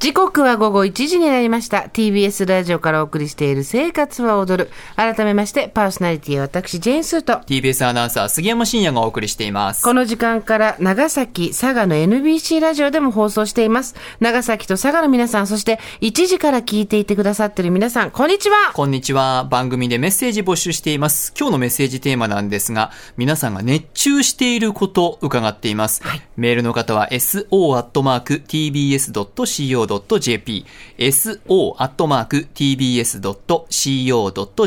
[0.00, 1.90] 時刻は午後1時になりました。
[1.92, 4.70] TBS ラジオからお送りしている生活は踊る。
[4.96, 7.34] 改めまして、パーソナリティは私、ジェーンスーと。
[7.34, 9.84] TBS アナウンサー、杉山真也がお送りしています。
[9.84, 13.94] この時間から長崎、佐賀の NBC ラジオでも放送しています。
[14.20, 18.72] 長崎と佐賀の皆さん、そして1時から聞いていてくださっている皆さん、こんにちは。
[18.72, 19.44] こんにちは。
[19.50, 21.34] 番組でメッセージ募集しています。
[21.38, 26.02] 今日のメッセージテーマなんですが、皆さんが熱中していること伺っています。
[26.02, 28.30] はい、メールの方は so.tbs.co.jp
[29.90, 30.64] so.tbs.co.jp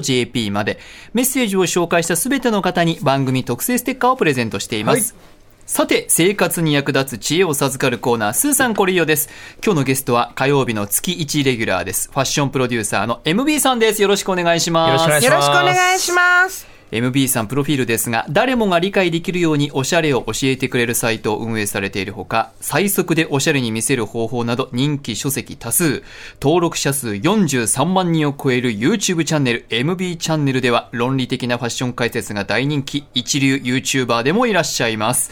[0.03, 0.79] so.tbs.co.jp まで
[1.13, 5.13] メッセージを紹介したすべての方に番組特製ステッカーをプレゼントしています。
[5.13, 5.23] はい
[5.65, 9.29] さて、生活に役立つ知恵を授かるコーナー、スーさんコリオです。
[9.63, 12.09] 今日のゲストは火曜日の月1レギュラーです。
[12.11, 14.01] ファッションプロデューサーの MB さんです。
[14.01, 15.07] よろしくお願いします。
[15.07, 16.72] よろしくお願いします。
[16.93, 26.03] MB さんプロフィールですが、誰もが理解できるようにおしゃれを教えてくれるサイトを運営されているほか、最速でおしゃれに見せる方法など人気書籍多数、
[26.39, 35.31] 登録者数43万人を超える YouTube チャンネル MB チャンネルでは論理的なファッション解説が大人気、一流 YouTuber でもいらっしゃいます。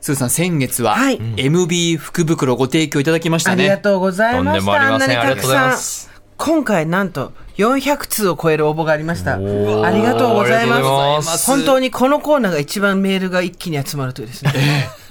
[0.00, 3.64] スーさん、先月は、はい、MB 福袋ご提供いただきましたね。
[3.64, 4.52] ありがとうございました。
[4.52, 5.20] とんでもありません。
[5.20, 6.15] ありがとうございます。
[6.38, 9.34] 今回なんと400通を超える応募がありました。
[9.34, 11.46] ありがとうございます。
[11.46, 14.52] 本当にこのコーナーが一番メールが一気に集まるというですね。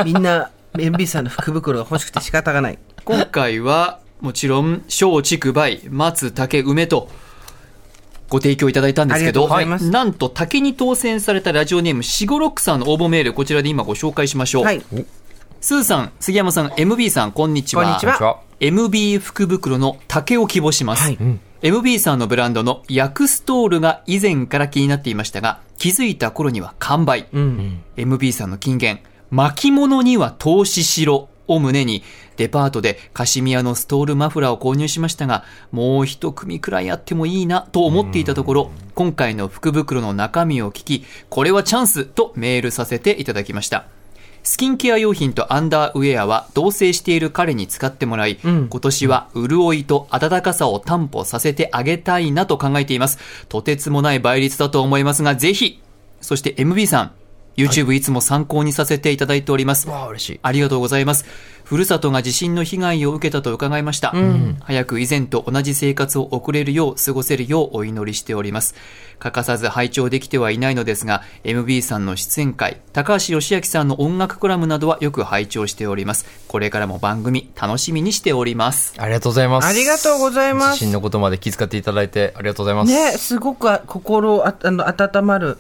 [0.04, 2.80] みんな、MB さんの福袋が欲しくて仕方がない。
[3.04, 7.10] 今回は、もちろん、小竹梅、松、竹、梅と、
[8.28, 14.64] ご提供いただいたんですけど、なんと竹に当選されたラジオネームしごろくさんの応募メール、こちらで今ご紹介しましょう。
[14.64, 14.82] はい、
[15.62, 17.84] スーさん、杉山さん、MB さん、こんにちは。
[17.84, 18.40] こんにちは。
[18.60, 21.04] MB 福袋の竹を希望します。
[21.04, 21.18] はい、
[21.62, 27.28] MB さんのブランドのヤクストールが以前から気になっていましたが、気づいた頃には完売。
[27.34, 29.00] うん、MB さんの金言、
[29.32, 32.04] 巻物には投資しろを胸に、
[32.38, 43.86] デパートでカシミヤのストールマフラーを購入しましたが、もう一組くらいあってもいいなと思っていたところ、今回の福袋の中身を聞き、これはチャンスとメールさせていただきました。
[44.46, 53.18] スキンケア用品とアンダーウェアは同棲している彼に使ってもらい、うん、今年は潤いと暖かさを担保させてあげたいなと考えています。
[53.50, 55.82] とてつもない倍率だと思いますが、ぜひ、
[56.22, 57.12] そして MB さん、
[57.58, 59.88] YouTube いつも参考にさせていただいております。
[59.88, 60.40] わあ、嬉しい。
[60.42, 61.26] ありがとうございます。
[61.64, 64.12] ふるさとが地震の被害を受けたと伺いました。
[64.14, 68.76] うん、早く以前と同じ生活を送れるよう、過ごせるようお祈りしております。
[69.18, 76.26] 欠かさず拝聴できてはいないのですが、MB さんの出演会、高橋義明さんの音楽コラムなどはよく拝聴しております。
[76.48, 78.94] これからも番組楽しみにしております。
[78.98, 79.68] ありがとうございます。
[79.68, 80.76] ありがとうございます。
[80.76, 82.92] 地震のことまで気遣っていただいてありがとうございます。
[82.92, 85.58] ね、すごく心ああの温まる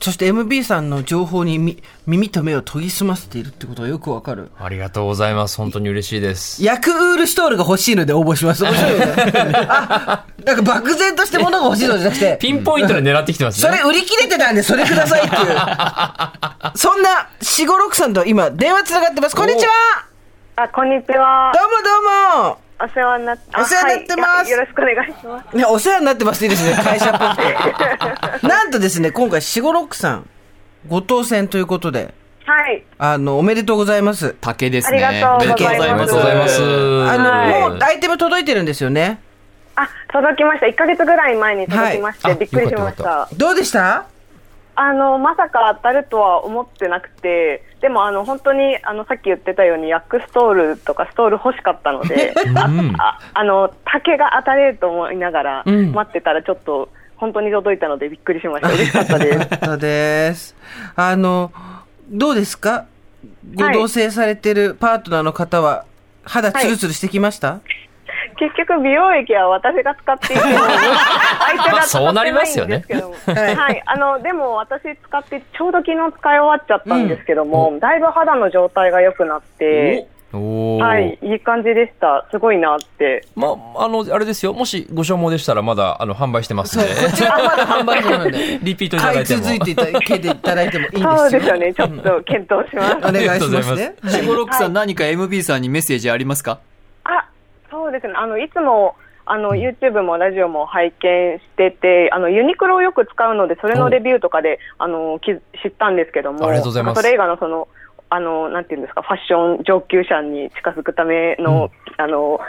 [0.00, 4.50] そして MB さんの情報に耳と目を研ぎ澄ませているってことがよくわかる。
[4.58, 5.56] ありがとうございます。
[5.56, 6.62] 本当に嬉しいです。
[6.64, 8.64] ヤクウールストールが欲しいので応募します。
[8.64, 9.14] 面白いよね。
[9.68, 12.36] あ、なんか漠然として物が欲しいのじゃなくて。
[12.40, 13.76] ピンポイントで狙ってきてますね。
[13.76, 15.56] それ売り切れてたんで、それくださいっていう。
[16.76, 19.36] そんな、しごろくさんと今、電話つながってます。
[19.36, 19.72] こんにちは
[20.56, 21.52] あ、こんにちは。
[21.54, 22.65] どうもどうも。
[22.78, 25.56] お世話になってお世話になってます、よろしくお願いします。
[25.56, 27.18] ね、お世話になってますいいですね、 会社っぽ
[28.40, 30.28] くなんとですね、今回、しごろくさん、
[30.88, 32.12] ご当選ということで。
[32.44, 32.84] はい。
[32.98, 34.36] あの、おめでとうございます。
[34.40, 35.04] 竹ですね。
[35.04, 35.82] ありがとうございます。
[35.82, 36.62] ありがとうございます。
[36.62, 39.20] あの、はい、もうアイテム届いてるんですよね。
[39.74, 40.66] あ、届きました。
[40.66, 43.28] 1か月ぐらい前に届きまして、はい、びっくりしました。
[43.32, 44.06] どうでした？
[44.76, 58.68] あの、まさか当たるとは思ってなくて、でもあの本当にあのさっき言ってたようにヤックストールとかストール欲しかったので、ああの竹が当たれると思いながら待ってたらちょっと本当に届いたのでびっくりしました。
[58.68, 59.78] 嬉しかったです。
[59.78, 60.56] です。
[60.94, 61.52] あの
[62.10, 62.86] どうですか？
[63.54, 65.84] ご同棲されてるパートナーの方は
[66.24, 67.85] 肌ツルツルしてきました、はい
[68.36, 80.08] 結局美容液は私が使っていて 相手が使ってないんですけども、はい、あのでも私使ってちょうど昨日使い終わっちゃったんですけども、うん、だいぶ肌の状態が良くなって。
[80.32, 82.26] はい、いい感じでした。
[82.30, 83.24] すごいなって。
[83.34, 84.52] まあ、あの、あれですよ。
[84.52, 86.88] もしご消耗でしたら、まだ、あの、販売してますんで。
[86.88, 88.58] 販売してるんで。
[88.60, 89.42] リピートいただいても。
[89.42, 91.16] 続いていただいてもいいですよ。
[91.16, 91.72] そうですよね。
[91.72, 92.96] ちょっと検討します。
[92.96, 93.94] お願いしますね。
[94.08, 96.52] シゴロックさん、何か MB さんにメッセージありますか？
[96.52, 96.58] あ、
[97.76, 98.14] そうですね。
[98.16, 98.96] あの、いつも、
[99.26, 105.32] あの、YouTube もラジオも拝見してて、あの、ユニクロをよく使うので、それのレビューとかで、あの、知
[105.68, 107.02] ったんですけども、ありがとうございます。
[107.02, 107.68] それ以外のその、
[108.08, 112.40] あの、なんていうんですか、ファッション上級者に近づくための、うん、あの、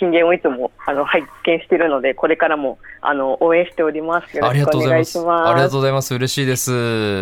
[0.00, 4.36] 金言をいつもあの拝見しているので、これからもあの応援しております。
[4.36, 5.50] よろしくお願いします。
[5.50, 6.14] ありがとうございます。
[6.14, 6.72] 嬉しいです。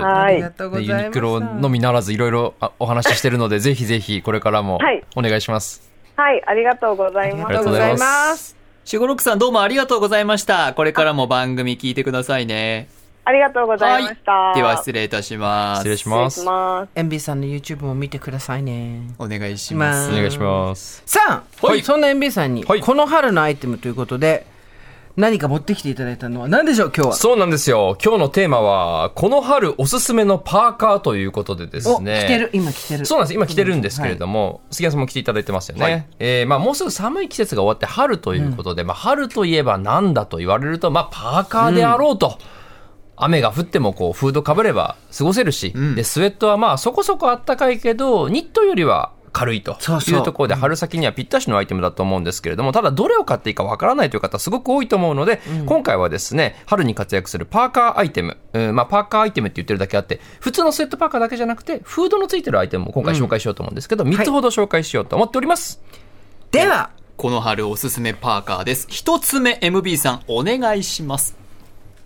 [0.00, 0.38] はい。
[0.38, 4.78] ユニクロのみならずいろいろお話ししているので、ぜひぜひこれからも
[5.16, 5.80] お願いします。
[5.80, 5.87] はい、
[6.22, 7.46] ありがとうございます。
[7.46, 8.56] ありがとうございます。
[8.84, 10.72] しごろくさんどうもありがとうございました。
[10.74, 12.88] これからも番組聞いてくださいね。
[13.24, 14.54] ありがとうございました。
[14.54, 15.80] では失礼いたします。
[15.80, 16.90] 失礼し失礼します。
[16.94, 19.02] エンビーさんの YouTube も見てくださいね。
[19.18, 20.10] お願いします。
[20.10, 21.02] お願いします。
[21.04, 24.46] さあ、はいそんなエンビーさんに、はいこの春のアイテムということで、
[25.18, 27.12] 何か持ってきていただいたのは何でしょう、今日は？
[27.14, 27.98] そうなんですよ。
[28.02, 32.22] 今日のテーマは、この春おすすめのパーカーということでですお、ね。
[32.24, 33.04] 着てる、今着てる。
[33.04, 33.34] そうなんです。
[33.34, 35.82] 今着てるんですけれども、杉谷さんも着ていただいてますよね。
[35.82, 42.38] はいえーまあもうすぐ寒い季節が終わって春ということで、まあ春といえばなんだと言われると、まあパーカーであろうと。
[43.20, 50.18] 雨が降ってもこうフードかぶれば過ごせるし、でスウェットはまあそこそこあったかいけどニットよりは軽いとそうそう。
[50.18, 65.80] いうところで春先にはぴったしのアイテムだと思うんですけれどもただどれを買っていいかわからないという方すごく多いと思うので、今回はですね春に活躍するパーカーアイテム、うんまあ、パーカーアイテムって言ってるだけあって普通のスウェットパーカーだけじゃなくてフードのついてるアイテムも今回紹介しようと思うんですけど、3つほど紹介しようと思っております、
[66.50, 68.86] では、この春おすすめパーカーです。
[68.88, 71.36] 一つ目 MB さんお願いします。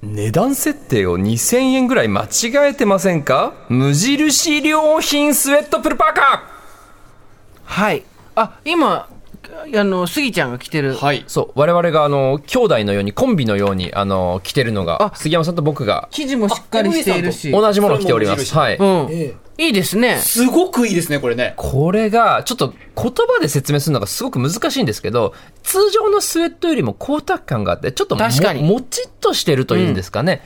[0.02, 3.52] 値段設定を2000円ぐらい間違えてませんか？
[3.68, 6.51] 無印良品スウェットプルパーカ
[7.72, 8.02] はい。
[8.34, 9.08] あ、今、
[9.74, 10.94] あの、スギちゃんが着てる。
[10.94, 11.24] はいー。
[11.26, 17.50] そう我々があの兄弟のようにコンビのようにあの着てるのがあ杉山さんと僕が生地もしっかりしているし。
[17.50, 19.38] 同じものを着ておりますはい、うん。
[19.58, 20.18] いいですね。
[20.18, 21.54] すごくいいですね、これね。
[21.56, 30.42] これがちょっと言葉で説明するのがすごく難しいんですけど通常のスウェットよりも光沢感があってちょっとも確かにもちっとしてるというんですかね、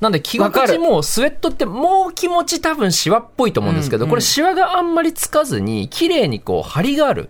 [0.00, 7.28] なんで着心地もスウェットってもう気持ち多分シワっぽいと思うんですけど、これシワがあんまりつかずに綺麗にこう張りがある。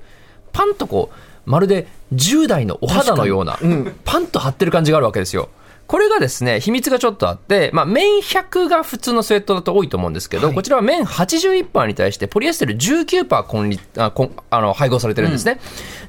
[0.52, 1.10] パンとこ
[1.46, 3.58] うまるで10代のお肌のような、
[4.04, 5.48] パンと張ってる感じがあるわけですよ
[5.88, 15.60] これがですね、秘密がちょっとあって、まあ、綿100が普通のスウェットだと多いと思うんですけど、こちらは綿81%に対して、ポリエステル19%混立あこんあの配合されてるんですね、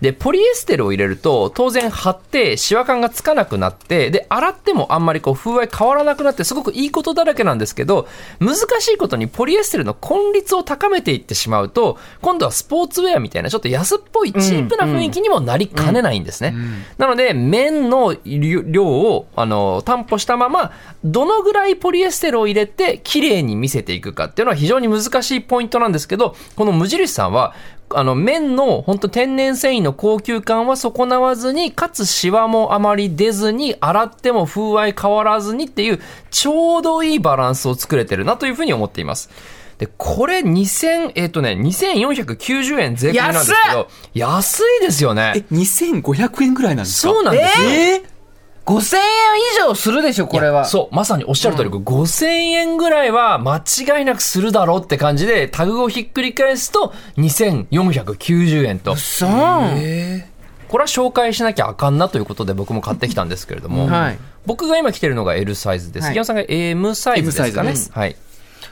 [0.01, 8.05] で、ポリエステルを入れると、当然張って、シワ感がつかなくなって、で、洗ってもあんまりこう、風合い変わらなくなって、すごくいいことだらけなんですけど、
[8.41, 16.53] 難しいことにポリエステルの混率を高めていってしまうと、今度はスポーツウェアみたいな、ちょっと安っぽいチープな雰囲気にもなりかねないんですね。
[16.97, 20.71] なので、綿の量を、あの、担保したまま、
[21.03, 27.53] どのぐらいポリエステルを入れて、綺麗に見せていくかっていうのは非常に難しいポイントなんですけど、この無印さんは、
[27.91, 35.99] あの、綿の本当天然繊維の高級感は損なわずに、かつシワもあまり出ずに、洗っても風合い変わらずにっていう、
[36.29, 39.29] ちょうどいいバランスを作れてるなというふうに思っています。
[39.79, 45.33] で、これ2000、えっ、とね、2490円税込みなんですけど、安いですよね。
[45.35, 47.13] え、2500円ぐらいなんですか？
[47.13, 47.69] そうなんですよ。
[47.69, 48.03] え
[48.69, 49.01] 5000円
[49.65, 50.65] 以上するでしょ、これは。
[50.65, 58.95] そう、まさにおっしゃる通り、5000円ぐらいは間違いなくするだろうって感じで、タグをひっくり返すと、2490円と。
[58.95, 59.29] そう。
[59.29, 66.05] これは紹介しなきゃあかんなということで僕も買ってきたんですけれども、はい僕が今着てるのが L サイズです。
[66.05, 67.69] はい杉山さんが M サイズですかね。
[67.69, 68.15] M サイズはい。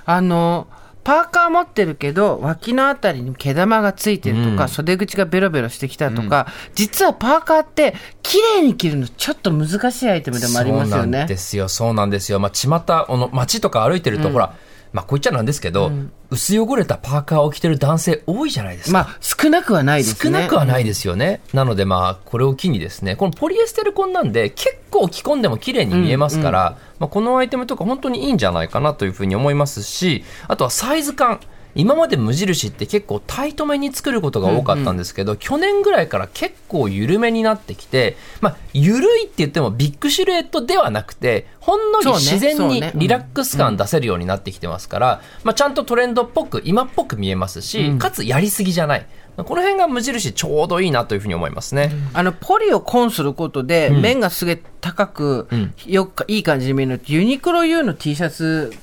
[0.06, 0.68] あの、
[1.04, 11.38] パーカー持ってるけど、脇のあたりに毛玉がついてるとか、袖口がベロベロしてきたとか、実はパーカーって、綺麗に着るのちょっと難しいアイテムでもありますよねそうなんで。
[11.38, 12.40] すよ、そうなんですよ。
[12.40, 12.70] まあ、巷、
[13.08, 14.54] この街とか歩いてると、ほら、
[14.94, 15.92] まあ、こう言っちゃなんですけど、
[16.30, 18.94] 薄汚れたパーカーを着てる男性多いじゃないですか。
[18.94, 20.42] まあ、少なくはないです少ね。
[20.42, 21.42] なくはないですよね。
[21.54, 31.40] なのでまあ、これを機にですね、このポリエステル混なんで結構着込んでも綺麗に見えますから、まあ、このアイテムとか本当にいいんじゃないかなというふうに思いますし、あとはサイズ感。
[31.78, 49.06] 今まで無印って結構タイトめに作ることが多かったんですけど、去年ぐらいから結構緩めになってきて、まあ、緩いって言ってもビッグシルエットではなくて、ほんのり自然にリラックス感出せるようになってきてますから、まあ、ちゃんとトレンドっぽく、今っぽく見えますし、かつやりすぎじゃない。
[49.38, 51.92] この辺が無印ちょうどいいなというふうに思いますね。
[52.14, 55.48] あの、ポリをコンすることで、面がすげえ高く、
[55.86, 56.94] よっか、いい感じに見える。
[56.94, 58.74] のって、ユニクロ U の T シャツ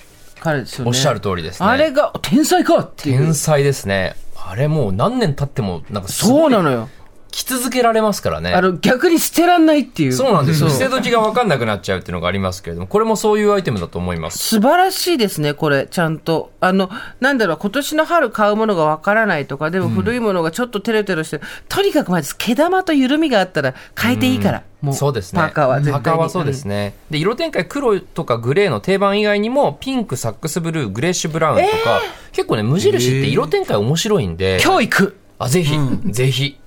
[0.44, 0.88] からですよね。
[0.90, 3.18] おっしゃる通りですねあれが、天才かっていう。
[3.18, 4.14] 天才ですね。
[4.36, 6.88] あれもう何年経っても、なんかすそうなのよ。
[7.34, 8.54] 着続けられますからね。
[8.54, 10.12] あの、逆に捨てらんないっていう。
[10.12, 10.70] そうなんですよ。
[10.70, 14.38] 捨て時が分かんなくなっちゃうっていうのがありますけれども、これもそういうアイテムだと思います。
[14.38, 16.52] 素晴らしいですね、これ、ちゃんと。
[16.60, 24.94] あの、なんだろう、今年の春買うものがわからないとか、でも古いものがちょっとテレテロして、とにかくまず毛玉と緩みがあったら変えていいから、もう。
[24.94, 25.40] そうですね。
[25.40, 26.04] パーカーは絶対に。
[26.04, 26.94] パーカーはそうですね。
[27.10, 32.00] で、色展開黒とかグレーの定番以外にも、ピンク、サックスブルー、グレッシュブラウンとか、
[32.30, 35.76] 結構ね、無印って色展開面白いんで、教育あ、ぜひ、
[36.06, 36.58] ぜひ。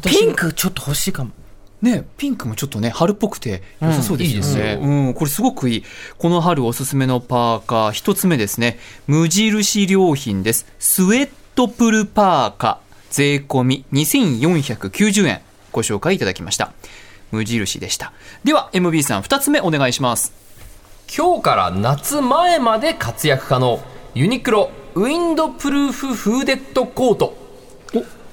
[0.00, 1.30] ピンクちょっと欲しいかも。
[1.82, 4.42] ね、ピンクもちょっとね、春っぽくて良さそうですよね。
[4.42, 5.84] うんいいですねうん、これすごくいい。
[6.18, 8.78] この春おすすめのパーカー、一つ目ですね。
[9.06, 10.66] 無印良品です。
[10.78, 12.86] スウェットプルパーカー。
[13.16, 15.40] 税込み2490円
[15.72, 16.72] ご紹介いただきました
[17.32, 18.12] 無印でした
[18.44, 20.34] では MB さん2つ目お願いします
[21.16, 23.80] 今日から夏前まで活躍可能
[24.14, 27.36] ユニクロウィンドプルーフフーデッドコート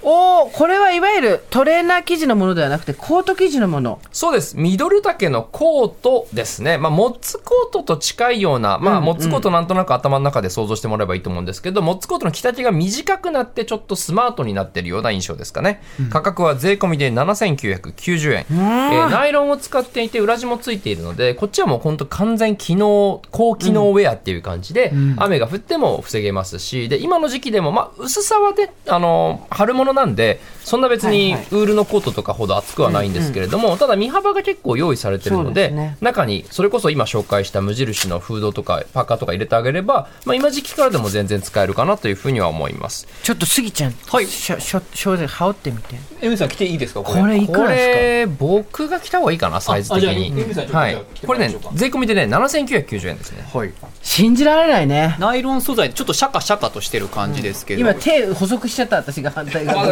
[0.04, 4.00] おおこれはいわゆるトレーナー生地のものではなくてコート生地のもの。
[4.12, 4.58] そうです。
[4.58, 35.98] ミドル丈のコートですね、まあ、モッツコートと近いような、まあ、モッツコートなんとなく頭の中で想像してもらえばいいと思うんですけど、モッツコートの着丈が短くなってちょっとスマートになってるような印象ですかね、価格は税込みで7990円、えーナイロンを使っていて裏地もついているのでこっちはもう本当完全機能高機能ウェアっていう感じで、雨が降っても防げますしで今の時期でも、まあ、薄さはで、あの春物なんでそんな別にウールのコートとかほど厚くはないんですけれども、ただ身幅が結構用意されてるのでね。
[36.02, 43.08] 中にそれこそ今紹介した無印のフードとかパーカーとか入れてあげれば、まあ、今時期からでも全然使えるかなというふうには思います。
[43.24, 44.26] ちょっとスギちゃんはい。
[44.28, 45.96] しょしょ正直羽織ってみて。
[46.22, 47.02] MB さん着ていいですか？
[47.02, 47.38] これ。
[47.38, 50.32] いくこらですれ僕が着た方がいいかなサイズ的に。
[50.72, 51.04] はい。
[51.26, 53.48] これね税込みでね7990円ですね。
[53.52, 53.70] かはい。
[53.70, 55.16] か信じられないね。
[55.20, 59.83] ナイロン素材ちょっとシャカシャカとしてる感じですけど、今手補足しちゃった私が反対側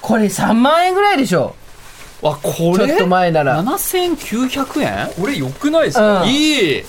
[0.00, 1.54] これ3万円ぐらいでしょ。
[2.24, 3.62] あこちょっと前なら。
[3.64, 5.12] 7900円？
[5.20, 6.20] これよくないですか？
[6.20, 6.82] か、いい。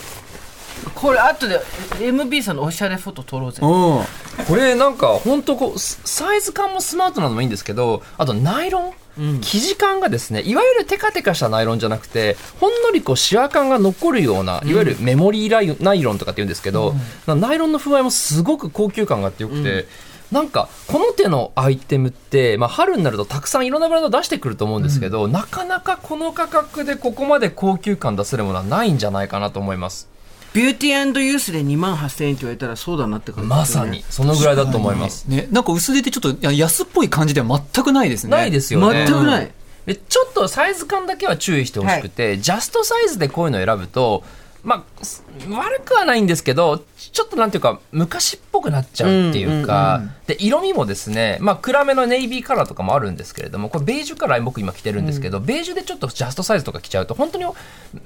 [0.93, 1.59] これ後で
[1.99, 3.59] MB さんのおしゃれフォト撮ろうぜ。
[3.61, 4.45] うん。
[4.45, 8.93] これなんか本当こうスサイズ感もスマートなのもいいんですけどあとナイロン、
[9.41, 16.95] 生地感がですねいわゆるテカテカしたナイロンじゃなくてほんのりこうシワ感が残るようないわゆるメモリーライナイロンとかって言うんですけど、
[17.27, 19.87] ナイロンの風合いもすごく高級感があってよくて、
[20.33, 30.09] なんかこの手のアイテムって、まあ、春になるとたくさんいろんなブランド出してくると思うんですけど、なかなかこの価格でここまで高級感出せるものはないんじゃないかなと思います。
[30.53, 38.31] ビューティーユースで2万8000円って言われたらそうだなって感じまさにそのぐらいだと思います、ね、なんか薄手ってちょっといや安っぽい感じでは全くないですね。
[38.31, 39.05] ないですよね。
[39.05, 39.51] 全くない。
[39.85, 44.23] でちょっとサイズ感だけは注意してほしくて、ジャストサイズでこういうのを選ぶと、
[44.63, 50.03] まあ、す悪くはないんですけど、ちょっとなんていうか、昔っぽくなっちゃうっていうか、
[50.35, 57.45] で、色味もですね、まあ、暗めのネイビーカラーとかもあるんですけれども、これベージュカラー僕今着てるんですけど、ベージュでちょっとジャストサイズとか着ちゃうと、本当に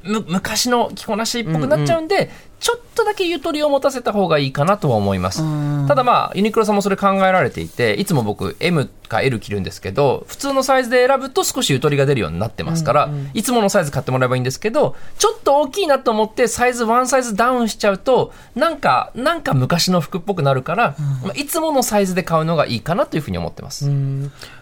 [0.04, 2.30] む昔の着こなしっぽくなっちゃうんで、
[2.60, 5.44] ちょっとだけゆとりを持たせた方がいいかなとは思います。
[5.88, 23.90] ただまあ、ユニクロさんもそれ考えられていて、いつも僕 M か L 着るんですけど、普通のサイズで選ぶと少しゆとりが出るようになってますから、いつものサイズ買ってもらえばいいんですけど、ちょっと大きいなと思ってサイズワンサイズダウンしちゃうと、なんか、なんか昔の服っぽくなるから、まあいつものサイズで買うのがいいかなというふうに思ってます。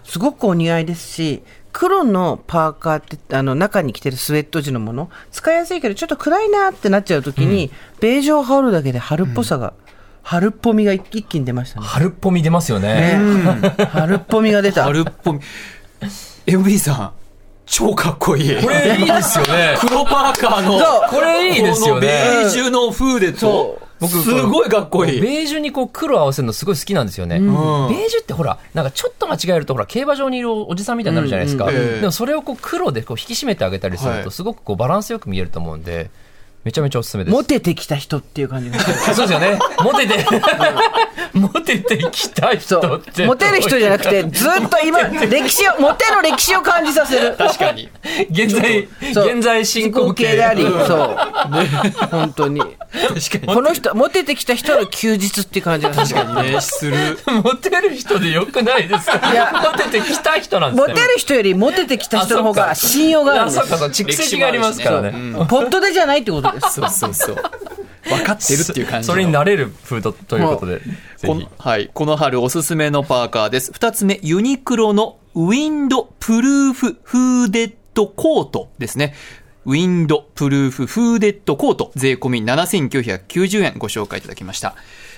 [0.04, 1.42] すごくお似合いですし
[1.74, 7.70] 黒のパーカーってあの中に着てるスウェット地のもの使いやすいけどちょっと暗いなってなっちゃう時に、
[8.00, 9.74] ベージュを羽織るだけで春っぽさが、
[10.24, 11.86] 春っぽみが一気に出ましたね。
[11.86, 13.20] 春っぽみ出ますよね。
[13.20, 13.88] ね。
[13.92, 14.86] 春っぽみが出た。
[14.88, 15.42] 春っぽみ。
[16.48, 17.12] MB さん
[17.66, 18.64] 超かっこいい。
[18.64, 19.76] これいいですよね。
[19.82, 21.10] 黒パーカーのそう。
[21.10, 22.02] これいいですよね。
[22.02, 25.22] ベージュのフーデと僕すごいかっこいい。
[25.22, 27.40] ベージュにこう黒合わせるのすごい好きなんですよね。
[27.40, 31.66] ベージュってほら、なんかちょっと間違えるとほら、競馬場にいるおじさんみたいになるじゃないですか。
[31.66, 32.00] うんうんええ。
[32.02, 34.32] でもそれをこう黒でこう引き締めてあげたりすると、はい。
[34.32, 36.10] すごくこうバランスよく見えると思うんで、
[36.66, 37.34] めちゃめちゃおすすめです。
[37.34, 38.80] モテてきた人っていう感じが
[39.14, 39.60] そうですよね。
[39.84, 40.26] モテて、
[41.34, 43.24] モテてきたそ人って。
[43.24, 43.28] う。
[43.28, 47.36] モテる人じゃなくてずっと今歴史をモテの歴史を感じさせる。
[47.38, 47.88] 確かに。
[48.32, 50.26] 現在、現在進行形。
[50.26, 51.18] 形でありそう。
[52.10, 52.62] 本当に
[53.46, 56.26] この人モテてきた人の休日っていう感じがする。
[56.26, 57.20] にねする。
[57.44, 59.32] モテる人でよくないですか？
[59.32, 59.52] いや。
[59.54, 60.94] モテてきた人なんですね。
[60.94, 65.12] モテる人よりモテてきた人の方が信用があるんですあそうかそう蓄積がありますからね。
[65.48, 66.74] ポットでじゃないってことです。
[66.82, 67.36] そうそうそう。
[68.08, 69.14] 分かってるっていう感じの。
[69.14, 70.82] それになれるフードということで、ぜ
[71.22, 71.28] ひ。
[71.28, 71.50] この。
[71.58, 73.72] はい、この春おすすめのパーカーです。
[73.74, 79.16] 二つ目、ユニクロのウィンドプルーフフーデッドコートですね。
[79.66, 84.76] ウィンドプルーフフーデッドコート、税込み7990円ご紹介いただきました。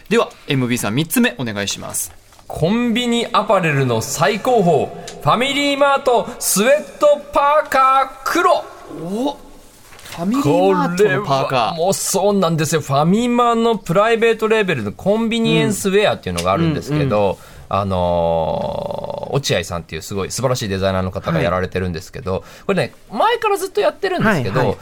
[0.08, 2.14] では、MB さん三つ目お願いします。
[2.48, 4.86] コンビニアパレルの最高峰、
[5.22, 12.80] ファミリーマートスウェットパーカー黒ファミリーこマートれのパーカはもうそうなんですよ。
[12.80, 17.38] ファミマのプライベートレーベルのコンビニエンスウェアっていうのがあるんですけど、
[17.68, 24.78] あのー落合さんっていうすごい素晴らしいデザイナーの方がやられてるんですけど、これね、前からずっとやってるんですけど、はいはい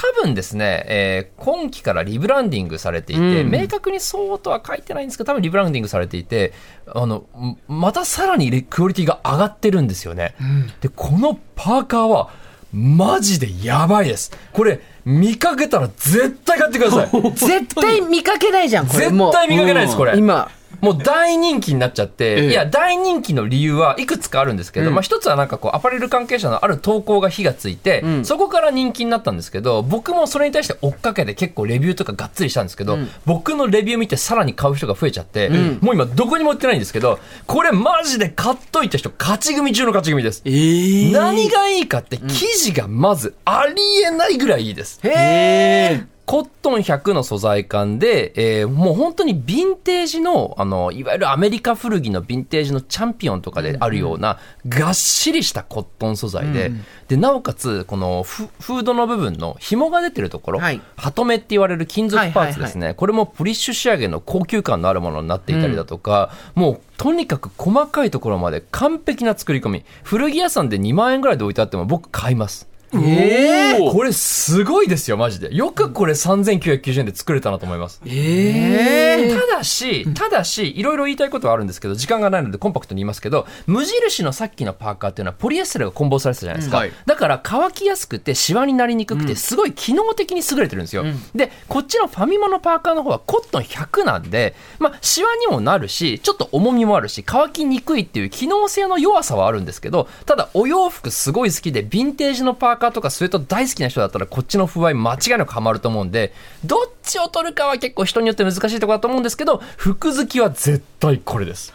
[0.00, 6.52] 多分ですね、えー今期からリブランディングされていて、うん明確にそうとは書いてないんですけど、多分リブランディングされていて、
[6.86, 10.36] あの、んまたさらにレクオリティが上がってるんですよね。
[10.80, 12.30] で、このパーカーは、
[12.72, 14.30] マジでやばいです。
[14.52, 17.08] これ、見かけたら絶対買ってください。
[17.34, 20.16] 絶対見かけないじゃんこれ絶対見かけないです、これ。
[20.16, 20.48] 今
[20.80, 35.48] もう大人気になっちゃって、いや、大人気の理由はいくつかあるんですけど、まあ一つはなんかこう、アパレル関係者のある投稿が火がついて、そこから人気になったんですけど、僕もそれに対して追っかけて結構レビューとかがっつりしたんですけど、僕のレビュー見てさらに買う人が増えちゃって、
[35.80, 40.42] もう今どこにも売ってないんですけど、これマジで買っといた人、勝ち組中の勝ち組です。
[40.44, 45.00] えー、何がいいかって、生地がまずありえないぐらいいいです。
[45.02, 46.17] へー。
[46.28, 69.84] コットン100の素材感で、えー、もう本当にヴィンテージの、あの、いわゆるアメリカ古着のヴィンテージのチャンピオンとかであるような、がっしりしたコットン素材で、うん、で、なおかつ、このフードの部分の紐が出てるところ、はい、ハトメって言われる金属パーツですね、これもプリッシュ仕上げの高級感のあるものになっていたりだとか、うん、もうとにかく細かいところまで完璧な作り込み。
[70.02, 72.68] 古着屋さんで2万円ぐらいで置いてあっても僕買います。
[72.94, 75.54] ええー、これすごいですよ、マジで。
[75.54, 78.00] よくこれ3990円で作れたなと思います。
[78.06, 86.78] ええー、ただし、ただし、いろいろ言いたいことはあるんですけど、時間がないのでコンパクトに言いますけど、無印のさっきのパーカーっていうのはポリエステルが混紡されてたじゃないですか。
[86.78, 91.02] うんはい、だから乾きやすくてシワになりにくくて、すごい機能的に優れてるんですよ。
[91.02, 106.32] うん、で、こっちのファミマのパーカーの方はコットン100なんで、まあ、シワにもなるし、ちょっと重みもあるし、乾きにくいっていう機能性の弱さはあるんですけど、ただお洋服すごい好きで、ヴィンテージのパーカーとかスウェット大好きな人だったらこっちの不合間違いなくハマると思うんで、
[106.64, 111.74] どっちを取るかは結構人によって難しいところだと思うんですけど、服好きは絶対これです。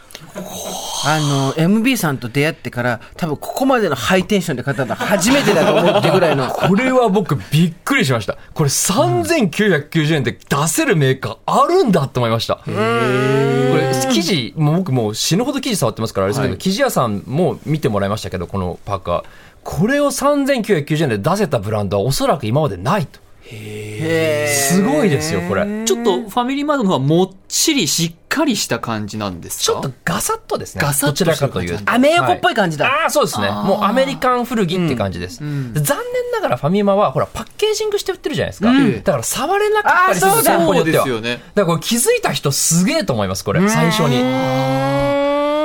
[1.06, 6.48] あの MB さんと出会ってから多分ここまでのハイテンションで語ったの初めてだと思ってぐらいの。
[6.50, 8.38] これは僕びっくりしました。
[8.54, 12.56] これ3990円で出せるメーカーあるんだと思いました。
[12.56, 19.24] これ生地もう僕もう死ぬほど生地触ってますからあれですけど、はい、生地屋さんも見てもらいましたけどこのパーカー
[19.64, 23.18] これを3990円で出せたブランドはおそらく今までないと。
[23.46, 25.84] へすごいですよ、これ。
[25.84, 29.64] ちょっとファミリーマートの方はもっちりしっかりした感じなんですか？
[29.64, 30.82] ちょっとガサッとですね。
[30.82, 31.92] ガサッとどちらかというと。
[31.92, 32.86] アメ横っぽい感じだ。
[32.86, 33.50] はい、ああ、そうですね。
[33.50, 38.70] もうアメリカン古着って感じです、うん、残念ながらファミマは、ほら、パッケージングして売ってるじゃないですか。
[38.70, 40.30] うん、だから触れなかったりする。
[40.32, 41.34] そうですよね。
[41.34, 45.13] だからこれ気づいた人すげえと思います、これ、最初に。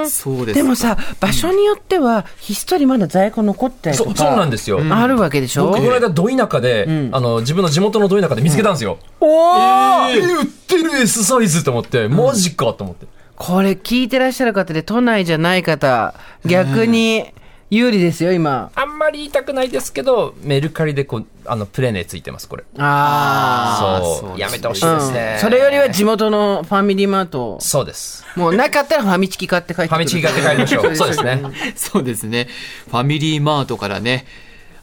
[0.07, 5.67] そうですでもさ場所によってはひっそりまだ在庫残ってそうそうなんですよ、あるわけでしょ？
[5.67, 12.07] 僕この間ど田舎で、うん、あの自分の地元のど田舎で見つけたんですよ、うん、おお、えー、売ってる S サイズと思って。
[12.07, 16.13] マジかと思って、これ聞いてらっしゃる方で都内じゃない方
[16.45, 17.33] 逆に
[17.69, 18.71] 有利ですよ今。
[18.73, 22.63] あんまり言いたくないですけどメルカリでこうあのプレネついてますこれ。
[22.77, 24.39] ああそう。
[24.39, 27.59] やめてほしいですね、うん、それよりは地元のファミリーマート。
[27.61, 28.25] そうです。
[28.35, 30.93] もうなかったらファミチキ買って帰ってファミチキ買って帰りましょう。
[30.97, 31.41] そうですね。
[31.75, 32.47] そうですね。
[32.89, 34.25] ファミリーマートからね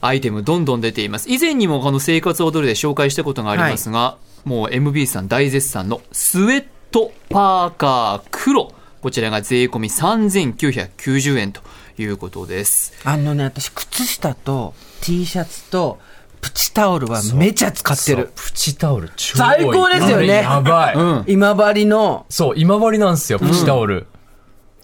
[0.01, 1.29] アイテムどんどん出ています。
[1.29, 8.73] 以前にもこの生活を踊るで紹介したことがありますが、はい、もう MB さん大絶賛のスウェットパーカー黒。
[9.03, 11.61] こちらが税込み3990円と
[12.03, 12.93] いうことです。
[13.05, 15.99] あのね、私、靴下と T シャツと、
[16.41, 18.31] プチタオルはめちゃ使ってる。
[18.35, 20.29] プチタオル超最高ですよね。
[20.29, 20.95] やばい。
[20.95, 22.27] うん、今治の。
[22.29, 23.97] そう、今治なんですよ、プチタオル。
[23.97, 24.07] うん、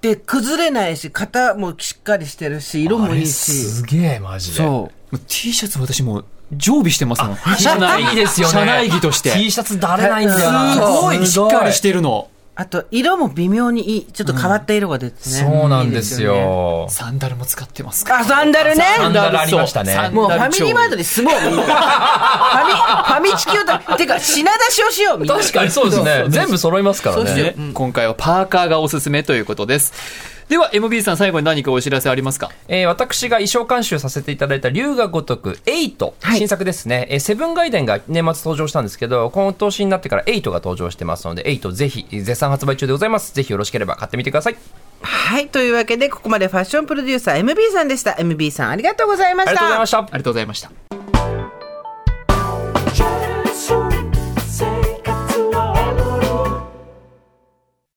[0.00, 3.32] で、崩れないし、型もしっかりしてるし、色もいいし。
[3.32, 4.56] すげえ、マジで。
[4.56, 5.18] そう。
[5.28, 7.36] T シャツ私も常備してますもん。
[7.58, 8.52] 社内ですよね。
[8.52, 9.30] 社内着として。
[9.30, 10.74] T シャツだれないんだよな。
[10.74, 12.28] すごいしっかりしてるの。
[12.54, 14.04] あと、色も微妙にいい。
[14.04, 15.20] ちょっと変わった色が出てね。
[15.22, 16.86] そうなんですよ。
[16.90, 18.18] サンダルも使ってますか？
[18.18, 18.84] あ、サンダルね。
[18.98, 20.10] サンダルありましたね。
[20.12, 21.64] もうファミリーマートで住もう、みんな。
[21.64, 25.38] ファミ、ファミチキをた、てか、品出しをしよう、みんな。
[25.38, 26.26] 確かにそうですね。
[26.28, 27.54] 全部揃いますからね。
[27.72, 29.94] 今回はパーカーがおすすめということです。
[30.48, 44.56] では MB さん最後に何かお知らせありますか、えー、私が衣装監修させていただいた龍が如く8、はい、新作ですね、えー、セブンガイデンが年末登場したんですけど今年になってから8が登場してますので8ぜひ絶賛発売中でございますぜひよろしければ買ってみてください
[45.02, 45.48] はい。
[45.48, 48.12] というわけで、ここまでファッションプロデューサー MB さんでした。
[48.12, 49.50] MB さん、ありがとうございました。
[49.50, 49.98] ありがとうございました。
[49.98, 51.01] ありがとうございました。